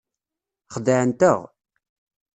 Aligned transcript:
Xedɛent-aɣ. 0.73 1.39